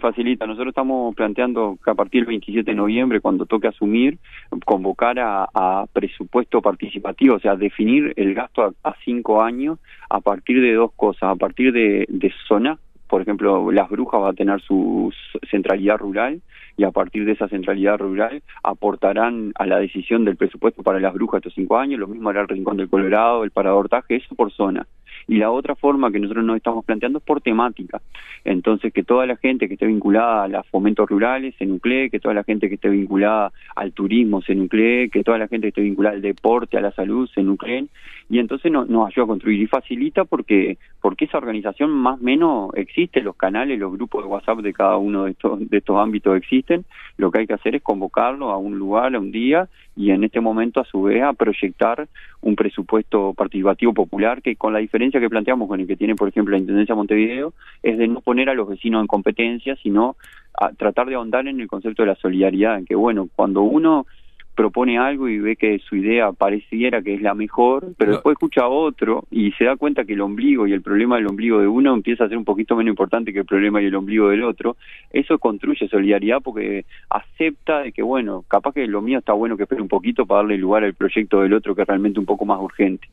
facilita. 0.00 0.46
Nosotros 0.46 0.68
estamos 0.68 1.14
planteando 1.14 1.78
que 1.82 1.90
a 1.90 1.94
partir 1.94 2.22
del 2.22 2.28
27 2.28 2.70
de 2.70 2.76
noviembre, 2.76 3.20
cuando 3.20 3.46
toque 3.46 3.68
asumir, 3.68 4.18
convocar 4.64 5.18
a, 5.18 5.86
presupuesto 5.92 6.60
participativo, 6.60 7.36
o 7.36 7.40
sea, 7.40 7.56
definir 7.56 8.12
el 8.16 8.34
gasto 8.34 8.74
a, 8.82 8.94
cinco 9.04 9.42
años 9.42 9.78
a 10.08 10.20
partir 10.20 10.60
de 10.60 10.74
dos 10.74 10.92
cosas, 10.94 11.24
a 11.24 11.36
partir 11.36 11.72
de, 11.72 12.06
de 12.08 12.32
zona, 12.46 12.78
por 13.08 13.22
ejemplo, 13.22 13.72
Las 13.72 13.90
Brujas 13.90 14.20
va 14.20 14.30
a 14.30 14.34
tener 14.34 14.60
su 14.60 15.12
centralidad 15.50 15.98
rural 15.98 16.40
y 16.76 16.84
a 16.84 16.92
partir 16.92 17.24
de 17.24 17.32
esa 17.32 17.48
centralidad 17.48 17.98
rural 17.98 18.42
aportarán 18.62 19.52
a 19.56 19.66
la 19.66 19.78
decisión 19.80 20.24
del 20.24 20.36
presupuesto 20.36 20.84
para 20.84 21.00
Las 21.00 21.12
Brujas 21.12 21.38
estos 21.38 21.54
cinco 21.54 21.76
años, 21.76 21.98
lo 21.98 22.06
mismo 22.06 22.28
hará 22.28 22.42
el 22.42 22.48
Rincón 22.48 22.76
del 22.76 22.88
Colorado, 22.88 23.42
el 23.42 23.50
Parador 23.50 23.88
Taje, 23.88 24.16
eso 24.16 24.34
por 24.36 24.52
zona. 24.52 24.86
Y 25.30 25.36
la 25.36 25.52
otra 25.52 25.76
forma 25.76 26.10
que 26.10 26.18
nosotros 26.18 26.44
nos 26.44 26.56
estamos 26.56 26.84
planteando 26.84 27.20
es 27.20 27.24
por 27.24 27.40
temática. 27.40 28.02
Entonces, 28.44 28.92
que 28.92 29.04
toda 29.04 29.26
la 29.26 29.36
gente 29.36 29.68
que 29.68 29.74
esté 29.74 29.86
vinculada 29.86 30.42
a 30.42 30.48
los 30.48 30.66
fomentos 30.66 31.08
rurales 31.08 31.54
se 31.56 31.66
nuclee, 31.66 32.10
que 32.10 32.18
toda 32.18 32.34
la 32.34 32.42
gente 32.42 32.68
que 32.68 32.74
esté 32.74 32.88
vinculada 32.88 33.52
al 33.76 33.92
turismo 33.92 34.42
se 34.42 34.56
nuclee, 34.56 35.08
que 35.08 35.22
toda 35.22 35.38
la 35.38 35.46
gente 35.46 35.66
que 35.66 35.68
esté 35.68 35.82
vinculada 35.82 36.16
al 36.16 36.22
deporte, 36.22 36.78
a 36.78 36.80
la 36.80 36.90
salud 36.90 37.28
se 37.32 37.44
nucleen. 37.44 37.88
Y 38.30 38.38
entonces 38.38 38.70
nos, 38.70 38.88
ayuda 38.88 39.24
a 39.24 39.26
construir 39.26 39.60
y 39.60 39.66
facilita 39.66 40.24
porque, 40.24 40.78
porque 41.02 41.24
esa 41.24 41.38
organización 41.38 41.90
más 41.90 42.20
o 42.20 42.22
menos 42.22 42.70
existe, 42.74 43.22
los 43.22 43.34
canales, 43.34 43.78
los 43.78 43.92
grupos 43.92 44.22
de 44.22 44.30
WhatsApp 44.30 44.60
de 44.60 44.72
cada 44.72 44.96
uno 44.96 45.24
de 45.24 45.32
estos, 45.32 45.68
de 45.68 45.78
estos 45.78 45.98
ámbitos 45.98 46.36
existen. 46.36 46.84
Lo 47.16 47.32
que 47.32 47.40
hay 47.40 47.46
que 47.48 47.54
hacer 47.54 47.74
es 47.74 47.82
convocarlo 47.82 48.50
a 48.50 48.56
un 48.56 48.78
lugar, 48.78 49.16
a 49.16 49.18
un 49.18 49.32
día, 49.32 49.68
y 49.96 50.12
en 50.12 50.24
este 50.24 50.40
momento 50.40 50.80
a 50.80 50.84
su 50.84 51.02
vez 51.02 51.22
a 51.22 51.32
proyectar 51.32 52.08
un 52.40 52.54
presupuesto 52.54 53.34
participativo 53.34 53.92
popular 53.92 54.40
que 54.40 54.56
con 54.56 54.72
la 54.72 54.78
diferencia 54.78 55.20
que 55.20 55.28
planteamos 55.28 55.68
con 55.68 55.80
el 55.80 55.86
que 55.86 55.96
tiene 55.96 56.14
por 56.14 56.28
ejemplo 56.28 56.52
la 56.52 56.58
Intendencia 56.58 56.94
de 56.94 56.98
Montevideo 56.98 57.52
es 57.82 57.98
de 57.98 58.08
no 58.08 58.20
poner 58.20 58.48
a 58.48 58.54
los 58.54 58.68
vecinos 58.68 59.02
en 59.02 59.06
competencia 59.06 59.76
sino 59.82 60.16
a 60.58 60.70
tratar 60.72 61.08
de 61.08 61.16
ahondar 61.16 61.46
en 61.48 61.60
el 61.60 61.68
concepto 61.68 62.02
de 62.02 62.08
la 62.08 62.14
solidaridad 62.14 62.78
en 62.78 62.86
que 62.86 62.94
bueno 62.94 63.28
cuando 63.34 63.62
uno 63.62 64.06
propone 64.54 64.98
algo 64.98 65.28
y 65.28 65.38
ve 65.38 65.56
que 65.56 65.78
su 65.78 65.96
idea 65.96 66.32
pareciera 66.32 67.02
que 67.02 67.14
es 67.14 67.22
la 67.22 67.34
mejor, 67.34 67.92
pero 67.96 68.12
después 68.12 68.34
escucha 68.34 68.62
a 68.62 68.68
otro 68.68 69.24
y 69.30 69.52
se 69.52 69.64
da 69.64 69.76
cuenta 69.76 70.04
que 70.04 70.12
el 70.12 70.20
ombligo 70.20 70.66
y 70.66 70.72
el 70.72 70.82
problema 70.82 71.16
del 71.16 71.28
ombligo 71.28 71.60
de 71.60 71.68
uno 71.68 71.94
empieza 71.94 72.24
a 72.24 72.28
ser 72.28 72.36
un 72.36 72.44
poquito 72.44 72.76
menos 72.76 72.90
importante 72.90 73.32
que 73.32 73.40
el 73.40 73.44
problema 73.46 73.80
y 73.80 73.86
el 73.86 73.94
ombligo 73.94 74.28
del 74.28 74.42
otro. 74.42 74.76
Eso 75.10 75.38
construye 75.38 75.88
solidaridad 75.88 76.38
porque 76.42 76.84
acepta 77.08 77.80
de 77.80 77.92
que, 77.92 78.02
bueno, 78.02 78.44
capaz 78.48 78.74
que 78.74 78.86
lo 78.86 79.00
mío 79.00 79.18
está 79.18 79.32
bueno 79.32 79.56
que 79.56 79.62
espere 79.62 79.82
un 79.82 79.88
poquito 79.88 80.26
para 80.26 80.42
darle 80.42 80.58
lugar 80.58 80.84
al 80.84 80.94
proyecto 80.94 81.40
del 81.40 81.54
otro 81.54 81.74
que 81.74 81.82
es 81.82 81.88
realmente 81.88 82.20
un 82.20 82.26
poco 82.26 82.44
más 82.44 82.60
urgente. 82.60 83.08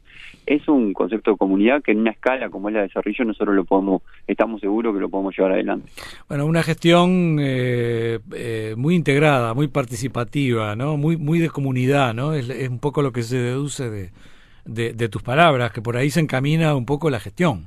Es 0.46 0.66
un 0.70 0.94
concepto 0.94 1.32
de 1.32 1.38
comunidad 1.38 1.84
que 1.84 1.92
en 1.92 2.00
una 2.00 2.12
escala 2.12 2.50
como 2.50 2.70
es 2.70 2.76
la 2.76 2.82
de 2.82 2.90
Cerrillo 2.90 3.26
nosotros 3.26 3.54
lo 3.54 3.66
podemos, 3.66 4.02
estamos 4.28 4.62
seguros 4.62 4.94
que 4.94 5.02
lo 5.02 5.10
podemos 5.10 5.36
llevar 5.36 5.52
adelante. 5.54 5.90
Bueno, 6.30 6.46
una 6.46 6.64
gestión 6.64 7.38
eh, 7.42 8.20
eh, 8.34 8.74
muy 8.78 8.96
integrada, 8.96 9.54
muy 9.54 9.68
participativa, 9.68 10.76
¿no? 10.76 10.96
Muy, 10.96 11.18
muy 11.18 11.37
de 11.40 11.50
comunidad, 11.50 12.14
¿no? 12.14 12.34
Es, 12.34 12.50
un 12.70 12.80
poco 12.80 13.02
lo 13.02 13.12
que 13.12 13.24
se 13.24 13.38
deduce 13.38 14.12
de, 14.66 15.10
tus 15.10 15.24
palabras, 15.24 15.72
que 15.72 15.82
por 15.82 15.98
ahí 15.98 16.10
se 16.10 16.20
encamina 16.20 16.76
un 16.76 16.86
poco 16.86 17.10
la 17.10 17.20
gestión. 17.20 17.66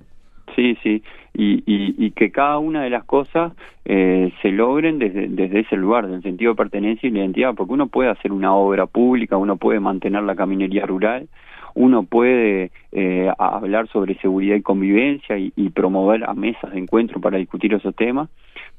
Sí, 0.56 0.76
sí, 0.82 1.02
y, 1.32 1.62
y, 1.66 2.10
que 2.10 2.30
cada 2.30 2.58
una 2.58 2.82
de 2.82 2.90
las 2.90 3.04
cosas 3.04 3.52
eh, 3.84 4.32
se 4.42 4.50
logren 4.50 4.98
desde, 4.98 5.28
desde 5.28 5.60
ese 5.60 5.76
lugar, 5.76 6.08
del 6.08 6.22
sentido 6.22 6.52
de 6.52 6.56
pertenencia 6.56 7.08
y 7.08 7.12
la 7.12 7.20
identidad, 7.20 7.54
porque 7.54 7.72
uno 7.72 7.86
puede 7.86 8.10
hacer 8.10 8.32
una 8.32 8.54
obra 8.54 8.86
pública, 8.86 9.36
uno 9.36 9.56
puede 9.56 9.80
mantener 9.80 10.22
la 10.24 10.34
caminería 10.34 10.84
rural, 10.86 11.28
uno 11.74 12.02
puede 12.02 12.70
eh, 12.92 13.30
hablar 13.38 13.88
sobre 13.88 14.16
seguridad 14.16 14.56
y 14.56 14.62
convivencia 14.62 15.38
y, 15.38 15.50
promover 15.70 16.24
a 16.24 16.34
mesas 16.34 16.72
de 16.72 16.78
encuentro 16.78 17.20
para 17.20 17.38
discutir 17.38 17.72
esos 17.74 17.94
temas, 17.94 18.28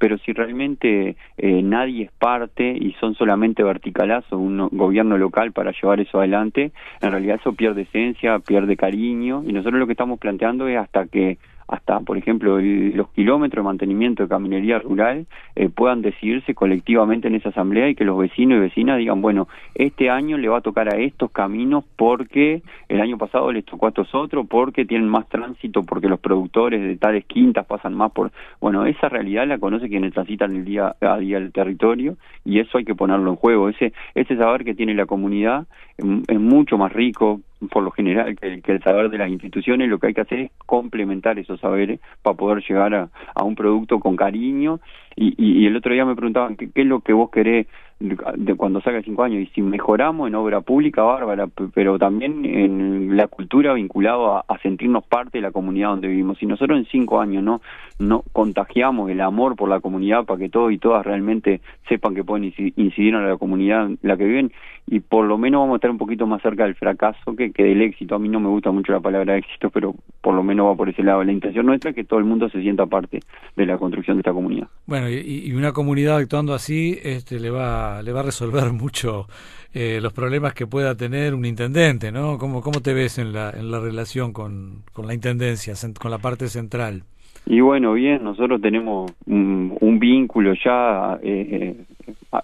pero 0.02 0.18
si 0.18 0.32
realmente 0.32 1.14
eh, 1.38 1.62
nadie 1.62 2.06
es 2.06 2.10
parte 2.10 2.76
y 2.76 2.90
son 2.98 3.14
solamente 3.14 3.62
verticalazos 3.62 4.32
un 4.32 4.68
gobierno 4.72 5.16
local 5.16 5.52
para 5.52 5.70
llevar 5.70 6.00
eso 6.00 6.18
adelante, 6.18 6.72
en 7.00 7.10
realidad 7.12 7.38
eso 7.38 7.52
pierde 7.52 7.82
esencia, 7.82 8.40
pierde 8.40 8.76
cariño 8.76 9.44
y 9.46 9.52
nosotros 9.52 9.78
lo 9.78 9.86
que 9.86 9.92
estamos 9.92 10.18
planteando 10.18 10.66
es 10.66 10.76
hasta 10.76 11.06
que 11.06 11.38
hasta, 11.68 12.00
por 12.00 12.16
ejemplo, 12.16 12.58
los 12.60 13.08
kilómetros 13.10 13.62
de 13.62 13.66
mantenimiento 13.66 14.22
de 14.22 14.28
caminería 14.28 14.78
rural 14.78 15.26
eh, 15.56 15.68
puedan 15.68 16.02
decidirse 16.02 16.54
colectivamente 16.54 17.28
en 17.28 17.34
esa 17.34 17.50
asamblea 17.50 17.88
y 17.88 17.94
que 17.94 18.04
los 18.04 18.18
vecinos 18.18 18.58
y 18.58 18.60
vecinas 18.60 18.98
digan, 18.98 19.22
bueno, 19.22 19.48
este 19.74 20.10
año 20.10 20.38
le 20.38 20.48
va 20.48 20.58
a 20.58 20.62
tocar 20.62 20.92
a 20.92 20.98
estos 20.98 21.30
caminos 21.30 21.84
porque 21.96 22.62
el 22.88 23.00
año 23.00 23.18
pasado 23.18 23.50
les 23.52 23.64
tocó 23.64 23.86
a 23.86 23.88
estos 23.90 24.14
otros, 24.14 24.46
porque 24.48 24.84
tienen 24.84 25.08
más 25.08 25.28
tránsito, 25.28 25.82
porque 25.82 26.08
los 26.08 26.20
productores 26.20 26.82
de 26.82 26.96
tales 26.96 27.24
quintas 27.24 27.66
pasan 27.66 27.94
más 27.94 28.12
por... 28.12 28.32
Bueno, 28.60 28.86
esa 28.86 29.08
realidad 29.08 29.46
la 29.46 29.58
conoce 29.58 29.88
quienes 29.88 30.12
transitan 30.12 30.54
el 30.54 30.64
día 30.64 30.94
a 31.00 31.18
día 31.18 31.38
el 31.38 31.52
territorio 31.52 32.16
y 32.44 32.58
eso 32.58 32.78
hay 32.78 32.84
que 32.84 32.94
ponerlo 32.94 33.30
en 33.30 33.36
juego. 33.36 33.68
Ese, 33.68 33.92
ese 34.14 34.36
saber 34.36 34.64
que 34.64 34.74
tiene 34.74 34.94
la 34.94 35.06
comunidad 35.06 35.66
es 35.96 36.40
mucho 36.40 36.78
más 36.78 36.92
rico, 36.92 37.40
por 37.70 37.82
lo 37.82 37.90
general 37.90 38.36
que, 38.36 38.60
el 38.64 38.82
saber 38.82 39.10
de 39.10 39.18
las 39.18 39.30
instituciones 39.30 39.88
lo 39.88 39.98
que 39.98 40.08
hay 40.08 40.14
que 40.14 40.20
hacer 40.22 40.38
es 40.40 40.50
complementar 40.66 41.38
esos 41.38 41.60
saberes 41.60 42.00
para 42.22 42.36
poder 42.36 42.62
llegar 42.66 42.94
a, 42.94 43.10
un 43.42 43.54
producto 43.54 44.00
con 44.00 44.16
cariño. 44.16 44.80
Y, 45.16 45.34
y, 45.36 45.66
el 45.66 45.76
otro 45.76 45.92
día 45.92 46.04
me 46.04 46.16
preguntaban 46.16 46.56
¿qué, 46.56 46.70
qué 46.70 46.82
es 46.82 46.86
lo 46.86 47.00
que 47.00 47.12
vos 47.12 47.30
querés 47.30 47.66
de 48.02 48.54
cuando 48.54 48.80
salga 48.80 49.02
cinco 49.02 49.22
años 49.22 49.42
y 49.42 49.46
si 49.54 49.62
mejoramos 49.62 50.28
en 50.28 50.34
obra 50.34 50.60
pública 50.60 51.02
bárbara 51.02 51.46
pero 51.72 51.98
también 51.98 52.44
en 52.44 53.16
la 53.16 53.28
cultura 53.28 53.74
vinculado 53.74 54.36
a, 54.36 54.58
sentirnos 54.62 55.04
parte 55.04 55.38
de 55.38 55.42
la 55.42 55.50
comunidad 55.50 55.88
donde 55.88 56.08
vivimos. 56.08 56.38
Si 56.38 56.46
nosotros 56.46 56.78
en 56.78 56.86
cinco 56.86 57.20
años 57.20 57.42
no 57.42 57.60
no 57.98 58.24
contagiamos 58.32 59.10
el 59.10 59.20
amor 59.20 59.56
por 59.56 59.68
la 59.68 59.80
comunidad 59.80 60.24
para 60.24 60.38
que 60.38 60.48
todos 60.48 60.72
y 60.72 60.78
todas 60.78 61.04
realmente 61.04 61.60
sepan 61.88 62.14
que 62.14 62.24
pueden 62.24 62.52
incidir 62.76 63.14
en 63.14 63.28
la 63.28 63.36
comunidad 63.36 63.86
en 63.86 63.98
la 64.02 64.16
que 64.16 64.24
viven 64.24 64.52
y 64.86 65.00
por 65.00 65.24
lo 65.24 65.38
menos 65.38 65.60
vamos 65.60 65.74
a 65.74 65.76
estar 65.76 65.90
un 65.90 65.98
poquito 65.98 66.26
más 66.26 66.42
cerca 66.42 66.64
del 66.64 66.74
fracaso 66.74 67.36
que, 67.36 67.52
que 67.52 67.62
del 67.64 67.82
éxito. 67.82 68.14
A 68.14 68.18
mí 68.18 68.28
no 68.28 68.40
me 68.40 68.48
gusta 68.48 68.70
mucho 68.70 68.92
la 68.92 69.00
palabra 69.00 69.36
éxito 69.36 69.70
pero 69.70 69.94
por 70.20 70.34
lo 70.34 70.42
menos 70.42 70.66
va 70.66 70.76
por 70.76 70.88
ese 70.88 71.02
lado. 71.02 71.22
La 71.24 71.32
intención 71.32 71.66
nuestra 71.66 71.90
es 71.90 71.96
que 71.96 72.04
todo 72.04 72.18
el 72.18 72.24
mundo 72.24 72.48
se 72.48 72.60
sienta 72.60 72.86
parte 72.86 73.20
de 73.56 73.66
la 73.66 73.78
construcción 73.78 74.16
de 74.16 74.20
esta 74.20 74.32
comunidad. 74.32 74.68
Bueno 74.86 75.08
y, 75.08 75.46
y 75.46 75.52
una 75.52 75.72
comunidad 75.72 76.16
actuando 76.16 76.54
así 76.54 76.98
este 77.02 77.40
le 77.40 77.50
va 77.50 77.91
le 78.00 78.12
va 78.12 78.20
a 78.20 78.22
resolver 78.22 78.72
mucho 78.72 79.26
eh, 79.74 79.98
los 80.00 80.12
problemas 80.12 80.54
que 80.54 80.66
pueda 80.66 80.94
tener 80.94 81.34
un 81.34 81.44
intendente, 81.44 82.12
¿no? 82.12 82.38
¿Cómo, 82.38 82.62
cómo 82.62 82.80
te 82.80 82.94
ves 82.94 83.18
en 83.18 83.32
la, 83.32 83.50
en 83.50 83.70
la 83.70 83.80
relación 83.80 84.32
con, 84.32 84.84
con 84.92 85.06
la 85.06 85.14
intendencia, 85.14 85.74
con 86.00 86.10
la 86.10 86.18
parte 86.18 86.48
central? 86.48 87.02
Y 87.46 87.60
bueno, 87.60 87.94
bien, 87.94 88.22
nosotros 88.22 88.60
tenemos 88.60 89.12
un, 89.26 89.98
vínculo 89.98 90.54
ya 90.54 91.18
eh, 91.22 91.76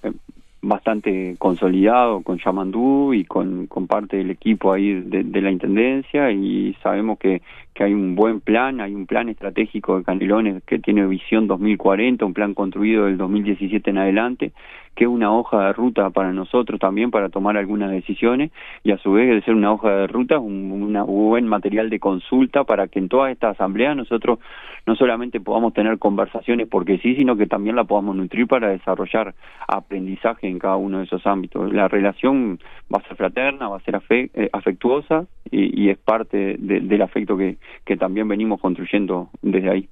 eh, 0.03 0.13
bastante 0.61 1.37
consolidado 1.39 2.21
con 2.23 2.39
Yamandú 2.39 3.15
y 3.15 3.25
con, 3.25 3.67
con 3.67 3.87
parte 3.87 4.17
del 4.17 4.31
equipo 4.31 4.73
ahí 4.73 4.93
de, 4.93 5.41
la 5.41 5.51
Intendencia 5.51 6.31
y 6.31 6.75
sabemos 6.83 7.19
que, 7.19 7.43
que 7.79 7.85
hay 7.85 7.95
un 7.95 8.17
buen 8.17 8.41
plan, 8.41 8.81
hay 8.81 8.93
un 8.93 9.07
plan 9.07 9.29
estratégico 9.29 9.99
de 9.99 10.03
Canelones 10.03 10.65
que 10.65 10.81
tiene 10.81 11.07
visión 11.07 11.47
2040, 11.47 12.25
un 12.25 12.35
plan 12.35 12.53
construido 12.53 13.05
del 13.05 13.17
2017 13.17 13.91
en 13.91 13.99
adelante, 13.99 14.53
que 14.97 15.05
es 15.05 15.09
una 15.09 15.33
hoja 15.33 15.67
de 15.67 15.73
ruta 15.75 16.11
para 16.11 16.33
nosotros 16.33 16.81
también 16.81 17.13
para 17.13 17.29
tomar 17.29 17.57
algunas 17.57 17.93
decisiones 17.93 18.51
y 18.83 18.91
a 18.91 18.99
su 18.99 19.13
vez 19.13 19.29
de 19.29 19.43
ser 19.43 19.55
una 19.55 19.73
hoja 19.73 19.93
de 19.93 20.07
ruta 20.09 20.41
un 20.41 20.73
una, 20.73 21.05
buen 21.05 21.47
material 21.47 21.89
de 21.89 22.01
consulta 22.01 22.65
para 22.65 22.89
que 22.89 22.99
en 22.99 23.09
toda 23.09 23.31
esta 23.31 23.51
asamblea 23.51 23.95
nosotros 23.95 24.41
no 24.85 24.97
solamente 24.97 25.39
podamos 25.39 25.73
tener 25.73 25.99
conversaciones 25.99 26.67
porque 26.67 26.99
sí, 26.99 27.15
sino 27.15 27.37
que 27.37 27.47
también 27.47 27.77
la 27.77 27.85
podamos 27.85 28.17
nutrir 28.17 28.49
para 28.49 28.71
desarrollar 28.71 29.37
aprendizaje 29.69 30.49
en 30.49 30.59
cada 30.59 30.75
uno 30.75 30.99
de 30.99 31.05
esos 31.05 31.25
ámbitos. 31.29 31.73
La 31.73 31.87
relación 31.87 32.59
va 32.93 32.99
a 32.99 33.07
ser 33.07 33.17
fraterna, 33.17 33.69
va 33.69 33.77
a 33.77 33.81
ser 33.81 34.01
eh, 34.11 34.49
afectuosa 34.53 35.27
y, 35.51 35.91
es 35.91 35.99
parte 35.99 36.57
del 36.59 37.03
afecto 37.03 37.37
que, 37.37 37.57
que 37.85 37.97
también 37.97 38.29
venimos 38.29 38.61
construyendo 38.61 39.31
desde 39.43 39.71
ahí. 39.71 39.89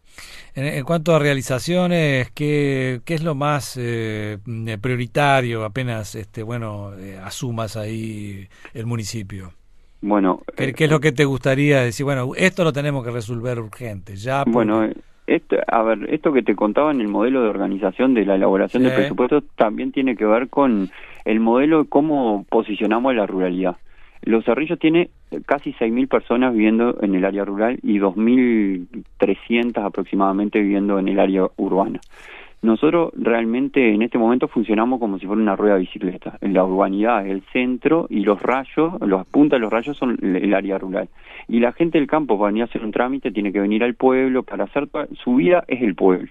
En, 0.54 0.84
cuanto 0.84 1.14
a 1.14 1.18
realizaciones, 1.18 2.30
¿qué, 2.32 3.00
qué 3.04 3.14
es 3.14 3.22
lo 3.22 3.34
más 3.34 3.78
eh, 3.80 4.38
prioritario 4.80 5.64
apenas 5.64 6.14
este 6.14 6.42
bueno 6.42 6.92
eh, 6.98 7.18
asumas 7.22 7.76
ahí 7.76 8.46
el 8.74 8.86
municipio? 8.86 9.52
Bueno, 10.00 10.42
¿Qué, 10.56 10.74
es 10.76 10.90
lo 10.90 11.00
que 11.00 11.12
te 11.12 11.24
gustaría 11.24 11.80
decir? 11.80 12.04
Bueno, 12.04 12.30
esto 12.36 12.64
lo 12.64 12.72
tenemos 12.72 13.04
que 13.04 13.10
resolver 13.10 13.58
urgente, 13.58 14.14
ya. 14.16 14.44
Bueno, 14.46 14.88
esto, 15.26 15.56
a 15.66 15.82
ver, 15.82 16.06
esto 16.12 16.32
que 16.32 16.42
te 16.42 16.54
contaba 16.54 16.90
en 16.92 17.00
el 17.00 17.08
modelo 17.08 17.42
de 17.42 17.48
organización 17.48 18.14
de 18.14 18.24
la 18.24 18.36
elaboración 18.36 18.84
del 18.84 18.94
presupuesto 18.94 19.42
también 19.56 19.92
tiene 19.92 20.14
que 20.14 20.24
ver 20.24 20.48
con 20.48 20.90
el 21.24 21.40
modelo 21.40 21.82
de 21.82 21.88
cómo 21.88 22.44
posicionamos 22.48 23.14
la 23.14 23.26
ruralidad. 23.26 23.76
Los 24.26 24.44
Cerrillos 24.44 24.80
tiene 24.80 25.10
casi 25.46 25.72
6.000 25.72 26.08
personas 26.08 26.52
viviendo 26.52 26.98
en 27.00 27.14
el 27.14 27.24
área 27.24 27.44
rural 27.44 27.78
y 27.84 28.00
2.300 28.00 29.84
aproximadamente 29.84 30.60
viviendo 30.60 30.98
en 30.98 31.06
el 31.06 31.20
área 31.20 31.46
urbana. 31.56 32.00
Nosotros 32.60 33.12
realmente 33.14 33.94
en 33.94 34.02
este 34.02 34.18
momento 34.18 34.48
funcionamos 34.48 34.98
como 34.98 35.20
si 35.20 35.26
fuera 35.26 35.40
una 35.40 35.54
rueda 35.54 35.74
de 35.74 35.80
bicicleta. 35.80 36.38
La 36.40 36.64
urbanidad 36.64 37.24
es 37.24 37.30
el 37.30 37.42
centro 37.52 38.08
y 38.10 38.24
los 38.24 38.42
rayos, 38.42 38.94
los 39.00 39.24
puntas 39.28 39.58
de 39.58 39.60
los 39.60 39.72
rayos 39.72 39.96
son 39.96 40.18
el 40.20 40.52
área 40.54 40.76
rural. 40.76 41.08
Y 41.46 41.60
la 41.60 41.70
gente 41.70 41.98
del 41.98 42.08
campo 42.08 42.36
para 42.36 42.48
venir 42.48 42.62
a 42.62 42.64
hacer 42.64 42.84
un 42.84 42.90
trámite 42.90 43.30
tiene 43.30 43.52
que 43.52 43.60
venir 43.60 43.84
al 43.84 43.94
pueblo, 43.94 44.42
para 44.42 44.64
hacer 44.64 44.88
su 45.22 45.36
vida 45.36 45.62
es 45.68 45.82
el 45.82 45.94
pueblo. 45.94 46.28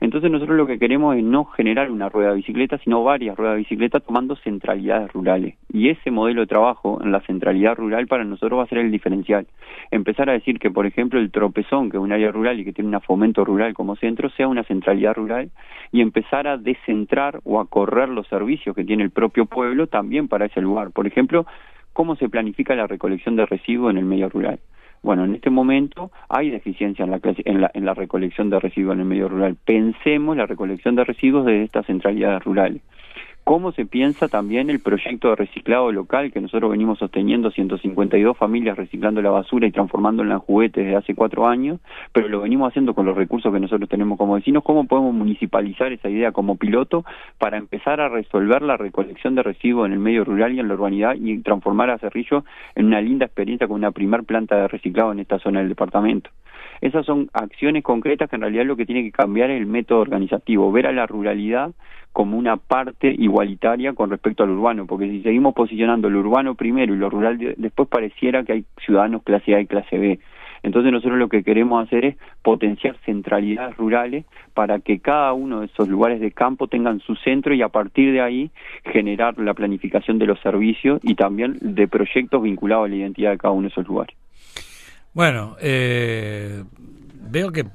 Entonces 0.00 0.30
nosotros 0.30 0.56
lo 0.56 0.66
que 0.66 0.78
queremos 0.78 1.14
es 1.14 1.22
no 1.22 1.44
generar 1.44 1.90
una 1.90 2.08
rueda 2.08 2.30
de 2.30 2.36
bicicleta, 2.36 2.78
sino 2.78 3.04
varias 3.04 3.36
ruedas 3.36 3.56
de 3.56 3.58
bicicleta 3.58 4.00
tomando 4.00 4.34
centralidades 4.36 5.12
rurales. 5.12 5.56
Y 5.70 5.90
ese 5.90 6.10
modelo 6.10 6.40
de 6.40 6.46
trabajo 6.46 6.98
en 7.02 7.12
la 7.12 7.20
centralidad 7.20 7.76
rural 7.76 8.06
para 8.06 8.24
nosotros 8.24 8.58
va 8.58 8.64
a 8.64 8.68
ser 8.68 8.78
el 8.78 8.90
diferencial. 8.90 9.46
Empezar 9.90 10.30
a 10.30 10.32
decir 10.32 10.58
que, 10.58 10.70
por 10.70 10.86
ejemplo, 10.86 11.20
el 11.20 11.30
tropezón, 11.30 11.90
que 11.90 11.98
es 11.98 12.02
un 12.02 12.12
área 12.12 12.32
rural 12.32 12.58
y 12.58 12.64
que 12.64 12.72
tiene 12.72 12.96
un 12.96 13.02
fomento 13.02 13.44
rural 13.44 13.74
como 13.74 13.94
centro, 13.96 14.30
sea 14.30 14.48
una 14.48 14.64
centralidad 14.64 15.14
rural 15.14 15.50
y 15.92 16.00
empezar 16.00 16.46
a 16.46 16.56
descentrar 16.56 17.40
o 17.44 17.60
a 17.60 17.66
correr 17.66 18.08
los 18.08 18.26
servicios 18.28 18.74
que 18.74 18.84
tiene 18.84 19.02
el 19.02 19.10
propio 19.10 19.44
pueblo 19.44 19.86
también 19.86 20.28
para 20.28 20.46
ese 20.46 20.62
lugar. 20.62 20.92
Por 20.92 21.06
ejemplo, 21.06 21.44
cómo 21.92 22.16
se 22.16 22.28
planifica 22.30 22.74
la 22.74 22.86
recolección 22.86 23.36
de 23.36 23.44
residuos 23.44 23.90
en 23.90 23.98
el 23.98 24.06
medio 24.06 24.30
rural. 24.30 24.60
Bueno, 25.02 25.24
en 25.24 25.34
este 25.34 25.50
momento 25.50 26.10
hay 26.28 26.50
deficiencia 26.50 27.04
en 27.04 27.10
la, 27.10 27.20
en 27.22 27.60
la, 27.60 27.70
en 27.72 27.84
la 27.84 27.94
recolección 27.94 28.50
de 28.50 28.60
residuos 28.60 28.94
en 28.94 29.00
el 29.00 29.06
medio 29.06 29.28
rural. 29.28 29.56
Pensemos 29.64 30.36
la 30.36 30.46
recolección 30.46 30.94
de 30.94 31.04
residuos 31.04 31.46
de 31.46 31.64
estas 31.64 31.86
centralidades 31.86 32.44
rurales 32.44 32.82
cómo 33.50 33.72
se 33.72 33.84
piensa 33.84 34.28
también 34.28 34.70
el 34.70 34.78
proyecto 34.78 35.30
de 35.30 35.34
reciclado 35.34 35.90
local 35.90 36.30
que 36.30 36.40
nosotros 36.40 36.70
venimos 36.70 37.00
sosteniendo 37.00 37.50
152 37.50 38.38
familias 38.38 38.76
reciclando 38.78 39.20
la 39.22 39.30
basura 39.30 39.66
y 39.66 39.72
transformándola 39.72 40.34
en 40.34 40.38
juguetes 40.38 40.84
desde 40.84 40.96
hace 40.96 41.16
cuatro 41.16 41.48
años, 41.48 41.80
pero 42.12 42.28
lo 42.28 42.42
venimos 42.42 42.68
haciendo 42.68 42.94
con 42.94 43.06
los 43.06 43.16
recursos 43.16 43.52
que 43.52 43.58
nosotros 43.58 43.88
tenemos 43.88 44.18
como 44.18 44.34
vecinos, 44.34 44.62
cómo 44.62 44.86
podemos 44.86 45.12
municipalizar 45.14 45.90
esa 45.90 46.08
idea 46.08 46.30
como 46.30 46.58
piloto 46.58 47.04
para 47.38 47.56
empezar 47.56 48.00
a 48.00 48.08
resolver 48.08 48.62
la 48.62 48.76
recolección 48.76 49.34
de 49.34 49.42
residuos 49.42 49.86
en 49.86 49.94
el 49.94 49.98
medio 49.98 50.24
rural 50.24 50.54
y 50.54 50.60
en 50.60 50.68
la 50.68 50.74
urbanidad 50.74 51.16
y 51.16 51.36
transformar 51.38 51.90
a 51.90 51.98
Cerrillo 51.98 52.44
en 52.76 52.86
una 52.86 53.00
linda 53.00 53.26
experiencia 53.26 53.66
con 53.66 53.78
una 53.78 53.90
primer 53.90 54.22
planta 54.22 54.54
de 54.54 54.68
reciclado 54.68 55.10
en 55.10 55.18
esta 55.18 55.40
zona 55.40 55.58
del 55.58 55.70
departamento. 55.70 56.30
Esas 56.80 57.04
son 57.04 57.28
acciones 57.32 57.82
concretas 57.82 58.30
que 58.30 58.36
en 58.36 58.42
realidad 58.42 58.64
lo 58.64 58.76
que 58.76 58.86
tiene 58.86 59.02
que 59.02 59.12
cambiar 59.12 59.50
es 59.50 59.60
el 59.60 59.66
método 59.66 59.98
organizativo, 59.98 60.72
ver 60.72 60.86
a 60.86 60.92
la 60.92 61.06
ruralidad 61.06 61.72
como 62.12 62.36
una 62.36 62.56
parte 62.56 63.14
igualitaria 63.16 63.92
con 63.92 64.10
respecto 64.10 64.42
al 64.42 64.50
urbano, 64.50 64.86
porque 64.86 65.08
si 65.08 65.22
seguimos 65.22 65.54
posicionando 65.54 66.10
lo 66.10 66.20
urbano 66.20 66.54
primero 66.54 66.94
y 66.94 66.98
lo 66.98 67.08
rural 67.08 67.38
después 67.56 67.88
pareciera 67.88 68.42
que 68.44 68.52
hay 68.52 68.64
ciudadanos 68.84 69.22
clase 69.22 69.54
A 69.54 69.60
y 69.60 69.66
clase 69.66 69.98
B. 69.98 70.20
Entonces 70.62 70.92
nosotros 70.92 71.18
lo 71.18 71.28
que 71.28 71.42
queremos 71.42 71.86
hacer 71.86 72.04
es 72.04 72.16
potenciar 72.42 72.96
centralidades 73.06 73.76
rurales 73.76 74.26
para 74.54 74.80
que 74.80 75.00
cada 75.00 75.32
uno 75.32 75.60
de 75.60 75.66
esos 75.66 75.88
lugares 75.88 76.20
de 76.20 76.32
campo 76.32 76.66
tengan 76.66 77.00
su 77.00 77.14
centro 77.16 77.54
y 77.54 77.62
a 77.62 77.68
partir 77.68 78.12
de 78.12 78.20
ahí 78.20 78.50
generar 78.84 79.38
la 79.38 79.54
planificación 79.54 80.18
de 80.18 80.26
los 80.26 80.38
servicios 80.40 81.00
y 81.02 81.14
también 81.14 81.56
de 81.60 81.88
proyectos 81.88 82.42
vinculados 82.42 82.86
a 82.86 82.88
la 82.88 82.96
identidad 82.96 83.30
de 83.30 83.38
cada 83.38 83.52
uno 83.52 83.62
de 83.62 83.68
esos 83.68 83.86
lugares. 83.86 84.16
Bueno, 85.12 85.56
eh, 85.60 86.64
veo 87.30 87.50
que 87.52 87.66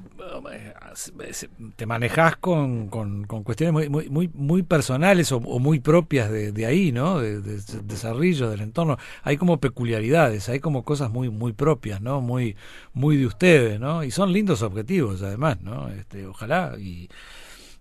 te 1.76 1.86
manejas 1.86 2.38
con, 2.38 2.88
con, 2.88 3.26
cuestiones 3.26 3.74
muy, 3.74 3.90
muy, 3.90 4.10
muy, 4.10 4.30
muy 4.34 4.64
personales 4.64 5.32
o, 5.32 5.40
muy 5.40 5.80
propias 5.80 6.32
de, 6.32 6.52
de 6.52 6.66
ahí, 6.66 6.92
¿no? 6.92 7.20
De, 7.20 7.42
desarrollo 7.42 8.50
del 8.50 8.62
entorno. 8.62 8.98
Hay 9.24 9.38
como 9.38 9.60
peculiaridades, 9.60 10.48
hay 10.50 10.60
como 10.60 10.84
cosas 10.84 11.12
muy, 11.12 11.30
muy 11.30 11.54
propias, 11.54 12.02
¿no? 12.02 12.22
Muy, 12.22 12.56
muy 12.94 13.18
de 13.18 13.26
ustedes, 13.26 13.80
¿no? 13.80 14.04
Y 14.04 14.12
son 14.12 14.32
lindos 14.32 14.62
objetivos, 14.62 15.22
además, 15.22 15.62
¿no? 15.62 15.90
Este, 15.90 16.26
ojalá 16.26 16.76
y 16.80 17.10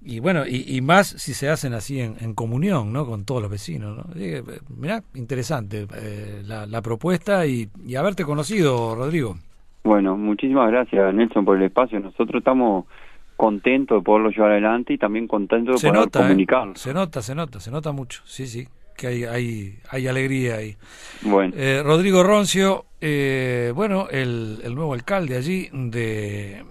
y 0.05 0.21
bueno, 0.21 0.45
y, 0.47 0.81
más 0.83 1.07
si 1.07 1.33
se 1.33 1.49
hacen 1.49 1.73
así 1.73 2.01
en, 2.01 2.35
comunión, 2.35 2.93
¿no? 2.93 3.07
Con 3.07 3.25
todos 3.25 3.41
los 3.41 3.51
vecinos, 3.51 3.97
¿no? 3.97 4.05
mirá, 4.77 5.03
interesante 5.15 5.87
eh, 5.97 6.43
la, 6.45 6.67
la, 6.67 6.83
propuesta 6.83 7.47
y, 7.47 7.69
y 7.87 7.97
haberte 7.97 8.25
conocido, 8.25 8.95
Rodrigo. 8.95 9.37
Bueno, 9.83 10.17
muchísimas 10.17 10.71
gracias 10.71 11.15
Nelson 11.15 11.45
por 11.45 11.57
el 11.57 11.65
espacio. 11.65 12.01
Nosotros 12.01 12.41
estamos 12.41 12.87
contentos 13.37 13.99
de 13.99 14.05
poderlo 14.05 14.31
llevar 14.31 14.53
adelante 14.53 14.93
y 14.93 14.99
también 14.99 15.27
contentos 15.27 15.81
de 15.81 15.89
poder 15.89 16.07
¿eh? 16.07 16.11
comunicarlo. 16.11 16.75
Se 16.75 16.93
nota, 16.93 17.23
se 17.23 17.35
nota, 17.35 17.61
se 17.61 17.71
nota 17.71 17.93
mucho. 17.93 18.23
Sí, 18.25 18.47
sí, 18.47 18.67
que 18.97 19.07
hay, 19.07 19.25
hay, 19.25 19.79
hay 19.91 20.07
alegría 20.07 20.57
ahí. 20.57 20.77
Bueno. 21.23 21.55
Eh, 21.57 21.83
Rodrigo 21.83 22.23
Roncio, 22.23 22.87
eh, 23.01 23.73
bueno, 23.75 24.09
el, 24.11 24.61
el, 24.65 24.75
nuevo 24.75 24.95
alcalde 24.95 25.37
allí 25.37 25.69
de 25.73 26.63